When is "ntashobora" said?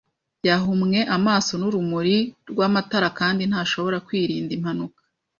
3.49-3.97